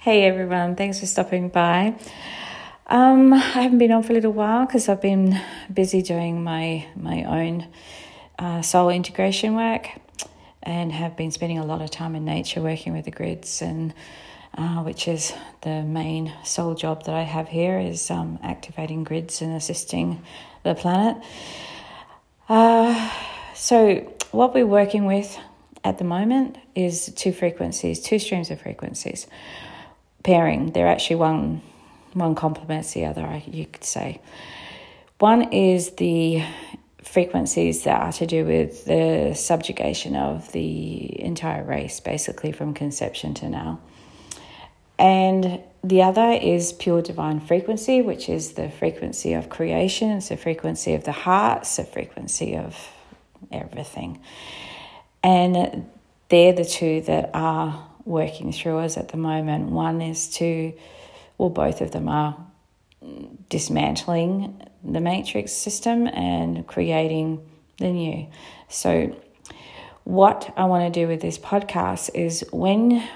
[0.00, 1.92] Hey everyone, thanks for stopping by.
[2.86, 5.36] Um, I haven't been on for a little while because I've been
[5.74, 7.66] busy doing my my own
[8.38, 9.88] uh, soul integration work,
[10.62, 13.92] and have been spending a lot of time in nature working with the grids, and
[14.56, 19.42] uh, which is the main soul job that I have here is um, activating grids
[19.42, 20.22] and assisting
[20.62, 21.20] the planet.
[22.48, 23.10] Uh,
[23.52, 23.96] so
[24.30, 25.36] what we're working with
[25.82, 29.26] at the moment is two frequencies, two streams of frequencies
[30.28, 31.62] They're actually one
[32.14, 34.20] one complements the other, you could say.
[35.18, 36.42] One is the
[37.02, 43.34] frequencies that are to do with the subjugation of the entire race, basically from conception
[43.34, 43.80] to now.
[44.98, 50.36] And the other is pure divine frequency, which is the frequency of creation, it's the
[50.36, 52.76] frequency of the heart, it's the frequency of
[53.52, 54.20] everything.
[55.22, 55.86] And
[56.28, 59.70] they're the two that are working through us at the moment.
[59.70, 60.72] One is to,
[61.36, 62.36] well, both of them are
[63.48, 68.26] dismantling the matrix system and creating the new.
[68.68, 69.14] So,
[70.04, 73.06] what I want to do with this podcast is when,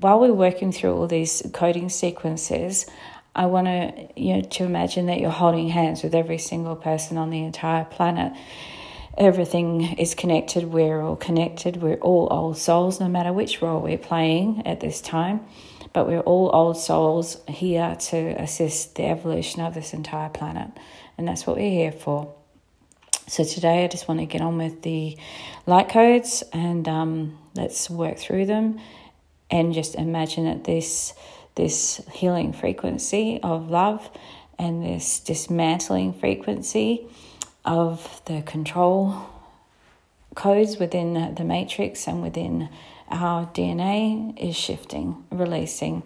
[0.00, 2.86] while we're working through all these coding sequences,
[3.34, 7.16] I want to you know to imagine that you're holding hands with every single person
[7.16, 8.32] on the entire planet
[9.16, 10.64] everything is connected.
[10.64, 11.76] We're all connected.
[11.76, 15.40] We're all old souls, no matter which role we're playing at this time.
[15.92, 20.70] But we're all old souls here to assist the evolution of this entire planet.
[21.16, 22.34] And that's what we're here for.
[23.26, 25.16] So today I just want to get on with the
[25.66, 28.80] light codes and um, let's work through them
[29.50, 31.14] and just imagine that this
[31.54, 34.10] this healing frequency of love
[34.58, 37.06] and this dismantling frequency
[37.64, 39.30] of the control
[40.34, 42.68] codes within the matrix and within
[43.08, 46.02] our DNA is shifting, releasing,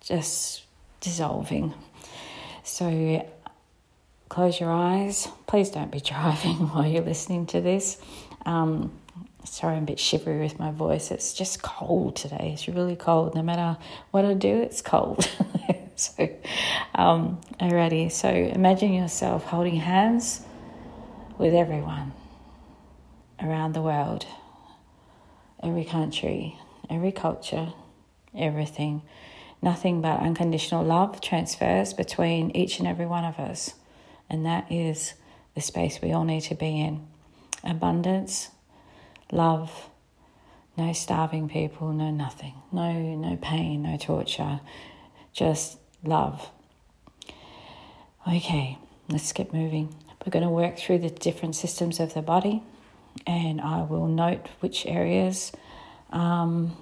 [0.00, 0.62] just
[1.00, 1.74] dissolving.
[2.62, 3.28] So
[4.28, 5.28] close your eyes.
[5.46, 7.98] Please don't be driving while you're listening to this.
[8.46, 8.92] Um,
[9.44, 11.10] sorry, I'm a bit shivery with my voice.
[11.10, 12.52] It's just cold today.
[12.54, 13.34] It's really cold.
[13.34, 13.76] No matter
[14.10, 15.28] what I do, it's cold.
[15.96, 16.28] so,
[16.94, 18.10] um, alrighty.
[18.10, 20.42] So imagine yourself holding hands
[21.40, 22.12] with everyone
[23.42, 24.26] around the world,
[25.62, 26.58] every country,
[26.90, 27.72] every culture,
[28.36, 29.00] everything.
[29.62, 33.72] Nothing but unconditional love transfers between each and every one of us.
[34.28, 35.14] And that is
[35.54, 37.06] the space we all need to be in.
[37.64, 38.50] Abundance,
[39.32, 39.88] love,
[40.76, 44.60] no starving people, no nothing, no no pain, no torture,
[45.32, 46.50] just love.
[48.28, 48.76] Okay,
[49.08, 49.94] let's get moving.
[50.24, 52.62] We're going to work through the different systems of the body,
[53.26, 55.50] and I will note which areas
[56.10, 56.76] um,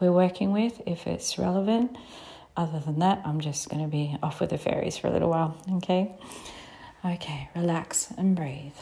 [0.00, 1.96] we're working with if it's relevant.
[2.56, 5.30] Other than that, I'm just going to be off with the fairies for a little
[5.30, 6.12] while, okay?
[7.04, 8.76] Okay, relax and breathe.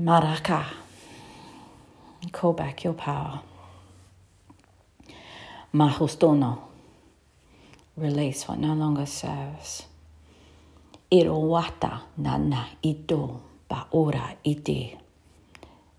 [0.00, 0.66] Maraka.
[2.32, 3.42] Call back your power.
[5.74, 6.71] Mahustono
[7.96, 9.86] release what no longer serves.
[11.10, 13.40] Irowata nana ito
[13.92, 14.96] ora iti.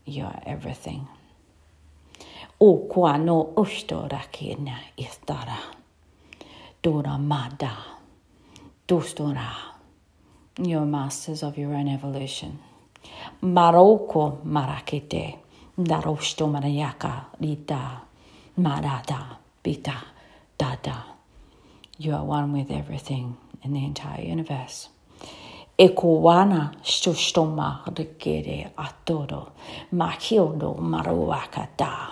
[0.05, 1.07] You are everything.
[2.59, 5.57] O kwa no usto rakina istara.
[6.81, 7.77] Dora mada.
[8.87, 9.49] Dostora.
[10.57, 12.59] You're masters of your own evolution.
[13.41, 15.39] Maroko marakete.
[15.77, 18.01] Darosto marayaka rita.
[18.57, 19.95] Marada bita
[20.57, 21.12] dada.
[22.03, 24.89] You are one with everything in the entire universe.
[25.77, 29.51] E kuwana shustoma rekere atoro
[29.93, 32.09] makiodo maruaka da.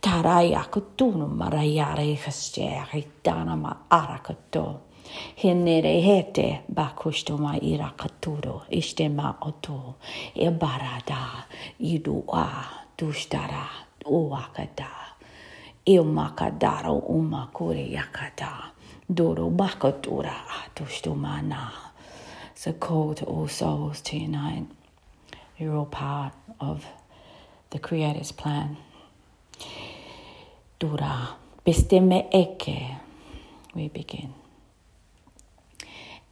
[0.00, 4.80] Taraya kutunu marayare hastere dana ma arakato.
[5.36, 9.94] Hinere hete bakustoma irakaturo istema oto.
[10.34, 11.46] E barada
[11.78, 12.48] idua
[12.98, 13.68] dustara
[14.04, 14.90] uakada.
[15.86, 18.72] Ilmakadaro umakure yakada.
[19.10, 20.34] Doro Bakatura.
[22.52, 24.66] It's a call to oh, all souls to unite.
[25.58, 26.86] You're all part of
[27.70, 28.76] the Creator's plan.
[30.78, 32.96] Dura Bisteme Eke.
[33.74, 34.41] We begin.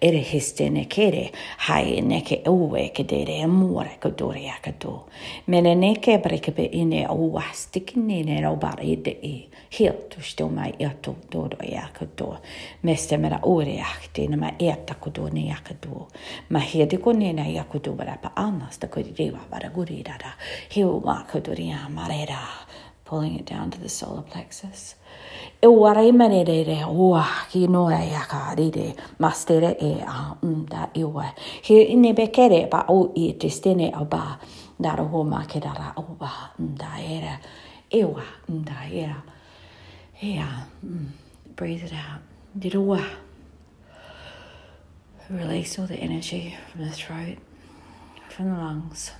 [0.00, 1.30] erehistene kere,
[1.66, 5.00] hai neke uwe kedere emura kuduria kadu.
[5.46, 9.46] Mene neke brekebe ine uwa stikini ne robar ide i.
[9.78, 12.36] Helt förstå mig jag tog då då jag då.
[12.80, 16.06] Mest med oreaktig när man äter kudu när jag då.
[16.48, 20.32] Men hedi kunde när jag kudu bara på annars det kunde driva bara gurida da.
[20.70, 22.38] Hiu ma kudu ria marera.
[23.10, 24.94] Pulling it down to the solar plexus
[25.62, 30.90] e warai mane re re ua ki noa e ka rire mastere e a mda
[30.94, 31.34] iwa.
[31.62, 34.38] He ine bekere ba o i te stene o ba
[34.78, 37.38] nara ho ma ke dara o ba mda era.
[37.92, 39.22] Ewa mda era.
[40.22, 40.48] Ea,
[40.84, 41.06] mm,
[41.56, 42.22] breathe it out.
[42.58, 43.04] Dirua.
[45.28, 47.38] Release all the energy from the throat,
[48.28, 49.12] from the lungs.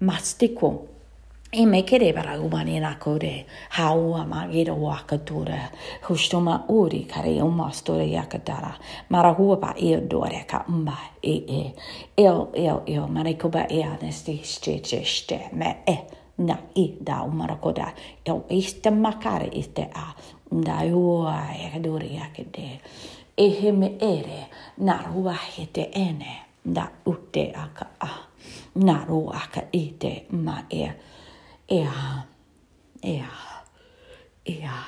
[0.00, 0.93] Mastiko.
[1.56, 5.70] E me kere bara umani na kore haua ma gira waka tura
[6.02, 8.74] hustoma uri kare uma story yakatara
[9.08, 11.74] mara hua ba e dore ka umba e e.
[12.16, 15.96] El el el mara ko ba e anesti ste ste me e.
[16.38, 17.94] Na i da umara koda.
[18.24, 20.12] El iste makare iste a.
[20.50, 22.80] Da ua e dore yakade
[23.36, 24.48] e he me ere
[24.78, 26.36] na rua hete ene.
[26.64, 28.10] Da ute aka a
[28.74, 31.13] na rua aka ite ma e
[31.68, 32.24] Yeah,
[33.02, 33.24] yeah,
[34.44, 34.84] yeah.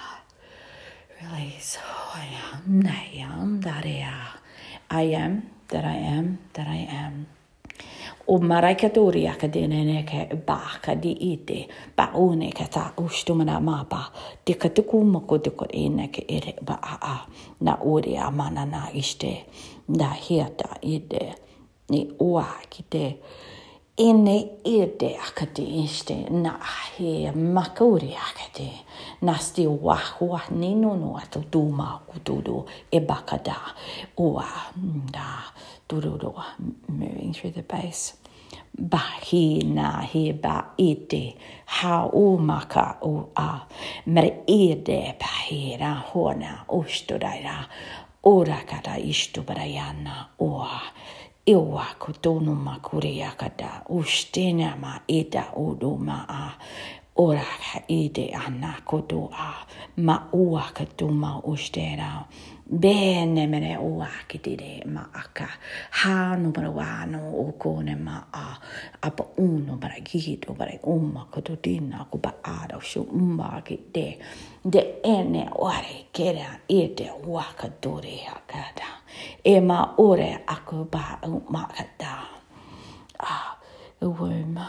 [1.22, 1.78] Release.
[1.80, 4.38] Oh, I am, I am that I am.
[4.90, 7.26] I am that I am that I am.
[8.28, 12.92] O maraika tori aka dene ne ke ba ka di ite ba one ka ta
[12.98, 14.12] ustumana mapa
[14.44, 17.16] te ka tuku mako te ko ene ke ere ba a a
[17.60, 19.46] na ore a mana na iste
[19.88, 21.34] na hiata ide
[21.88, 22.82] ni ua ki
[23.98, 25.64] ene ne e te akate
[26.30, 26.58] na
[26.96, 28.70] he makauri akate
[29.22, 32.62] na ste wahua nino no atu tō mā
[32.92, 33.56] e bakada
[34.18, 34.44] ua
[35.10, 35.44] da
[35.88, 36.34] tororo
[36.88, 38.14] moving through the base
[38.78, 41.34] ba he na he ba e
[41.64, 43.66] ha o maka o a
[44.06, 47.66] mere e te pa he ra hona o ra
[48.24, 50.80] ora kata ishtu barayana oa
[51.46, 56.44] iwa ko tono ma kure akada ustena ma eda odo ma a.
[57.16, 59.64] Ora ka ide ana koto a.
[59.96, 62.26] Ma ua ka tuma ustera
[62.66, 65.48] bene mene ua ki akitire ma aka.
[65.90, 68.58] Ha no bara wa no o kone ma a.
[69.02, 71.56] Apa uno bara gigi to bara umma ko to
[72.10, 74.18] ko ba a do shu umma ki de
[74.64, 78.88] de ene ore kera ite wa ka dore akada
[79.44, 81.18] e ma ore ako ba
[81.50, 82.14] ma kada
[83.20, 83.56] a
[84.02, 84.66] uwe ma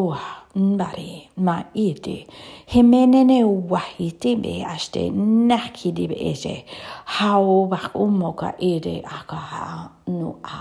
[0.00, 0.20] oa
[0.54, 2.26] mbare ma iti.
[2.72, 5.10] Hemenene wahiti be ashte
[5.48, 6.64] nakidi be eje.
[7.04, 10.60] Hao wak umoka ede aka ha nu a.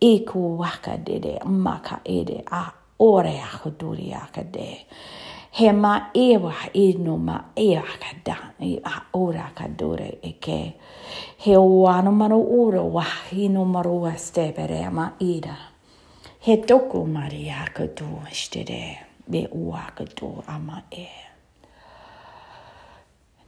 [0.00, 4.86] Iku waka dede maka ede a ore ako duri akade.
[5.50, 8.36] Hema ewa inu ma ewa kada
[8.84, 10.74] a ora kadore eke.
[11.38, 15.73] He wano maro uro wahinu maro wastebere ma ida.
[16.44, 18.98] He toku mari a katu estere
[19.30, 21.08] be ua katu ama e.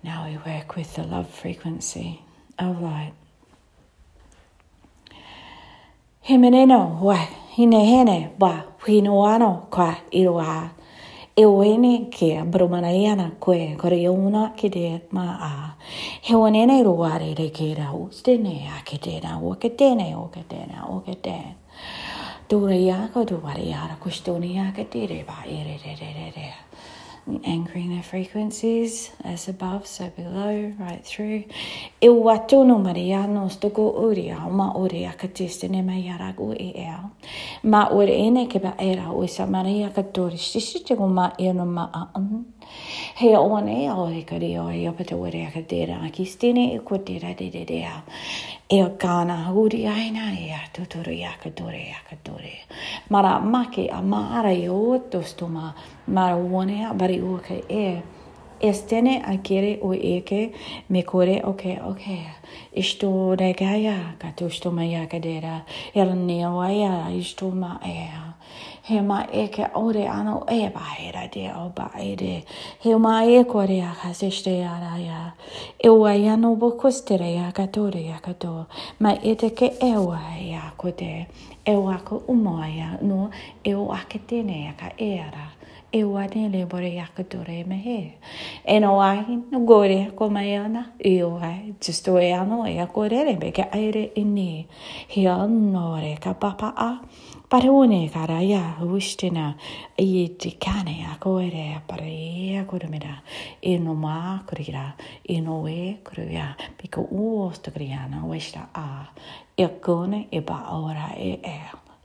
[0.02, 2.22] Now we work with the love frequency
[2.58, 3.12] of light.
[6.22, 7.16] He meneno wa
[7.56, 10.70] hine hene ba hino ano kwa iroa.
[11.36, 15.74] E wene ke bromanaiana kwe kore una ke de ma a.
[16.22, 18.80] He wanene ruare re ke ra u stene a
[22.48, 22.86] ke te na o ke tene o ke tena o ke tene.
[22.86, 25.80] Dure ya ko du ware ya ra kustoni ya ke te re ba e re
[25.82, 26.54] re re.
[27.44, 31.42] Anchoring their frequencies as above, so below, right through.
[32.00, 36.54] E watu no maria no stoko uri au ma uri a ka testene mai aragu
[36.54, 37.10] e ea.
[37.64, 41.32] Ma uri ene ke ba era o sa maria ka tori sisi te ko ma
[41.36, 42.44] e no ma a an.
[43.16, 46.24] He o ane o he kari o e opata uri a ka tera a ki
[46.24, 48.02] stene e ko tera de de de au.
[48.66, 52.66] E o kāna uri aina e a tuturu i aka ka tore a ka tore.
[53.10, 55.72] Mara make a maara i o tostoma
[56.08, 58.02] mara wone a bari ua e
[58.60, 60.52] estene a kere o eke
[60.88, 62.04] me kore ok ok
[62.72, 68.08] isto de gaya ka to sto ma ya kadera el ne ya isto ma e
[68.88, 73.80] he ma e ore ano e ba era de o ba he ma e kore
[73.82, 75.32] a ka ara ya
[75.82, 78.34] e o ya no bo kostere ya ka ya ka
[79.00, 80.92] ma ete ke e o ya ko
[81.66, 83.30] e o ako umoia no
[83.64, 85.50] e o ake tēnei aka e ara.
[85.92, 88.18] E o ane le bore i aka tore me he.
[88.64, 91.74] E no ahi no gore ko mai ana i o ai.
[91.80, 94.66] Justo e ano e a kore me ke aere e ne.
[95.08, 97.00] He anore ka papa a.
[97.48, 99.54] Parone kara ia huishtena
[99.98, 103.22] i e te kane a koere a pare ea kore mera.
[103.62, 106.56] E no mā kore hira, e no e kore ia.
[106.76, 108.24] Pika uo kore ana
[108.74, 109.06] a.
[109.56, 111.60] E kone e ba ora e e.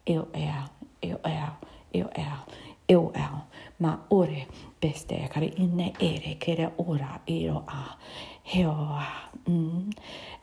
[0.05, 0.69] E o e a,
[1.01, 1.57] e o e a,
[1.91, 2.45] e o e a,
[2.87, 3.45] e o e a.
[3.79, 4.47] Ma ore
[4.79, 7.97] beste e kare inne ere kere ora e ro a.
[8.43, 9.31] He o a.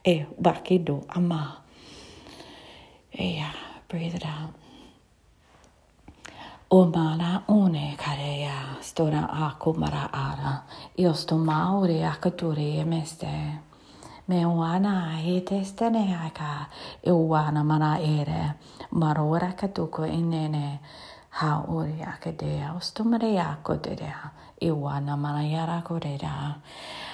[0.02, 1.62] E bakido a ma.
[3.12, 3.54] E a,
[3.88, 4.67] breathe it out.
[6.70, 10.64] Omala une karea stora akumara ara.
[10.98, 13.26] Jostu mauri akaturi meste.
[14.28, 16.66] Me uana he testene aika
[17.02, 18.52] e uana mana ere.
[18.92, 20.80] Marora katuko inene
[21.30, 22.74] ha uri akadea.
[22.76, 24.30] Ostumare akodea.
[24.60, 26.54] E uana mana yara kodea.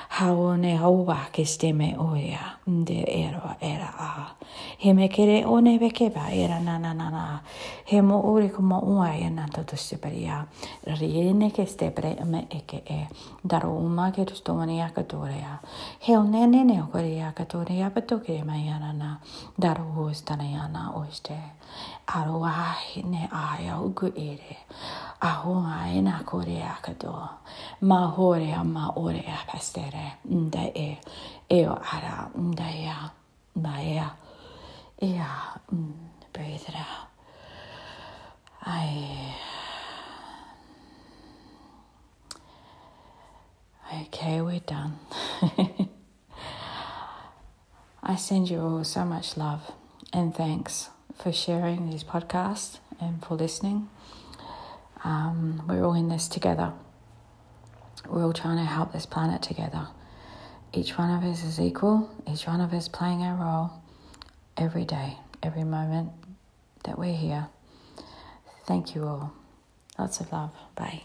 [0.09, 2.59] Haone hauva kesteme oja.
[2.67, 3.84] De ero era
[4.85, 7.41] he me kere o ne beke ba era na na na na.
[7.87, 10.45] He mo ori ko mo ua e na toto steparia
[11.01, 13.01] ri e ne ke stepre me eke e.
[13.47, 15.59] Daro uma ke tu stomani aka torea
[16.01, 19.17] he o ne ne ne o kore aka torea pato ke mai ana na
[19.59, 21.39] daro ho stana ana o ste
[22.07, 24.57] aroa ne aia uku ere
[25.25, 27.29] a hoa e nā kore a katoa.
[27.81, 30.19] Ma hore a ma ore a pastere.
[30.29, 30.99] Nda e,
[31.49, 33.11] e o ara, nda ea,
[33.55, 34.09] ma ea,
[35.03, 35.25] ea,
[35.73, 35.93] mm,
[36.33, 37.09] breathe it out.
[38.63, 39.35] I.
[44.03, 44.99] Okay, we're done.
[48.03, 49.73] I send you all so much love
[50.13, 53.89] and thanks for sharing these podcasts and for listening.
[55.05, 56.73] Um, we're all in this together.
[58.09, 59.89] We're all trying to help this planet together.
[60.73, 63.71] Each one of us is equal, each one of us playing our role
[64.57, 66.13] every day, every moment
[66.85, 67.49] that we're here.
[68.67, 69.33] Thank you all.
[69.99, 70.51] Lots of love.
[70.75, 71.03] Bye.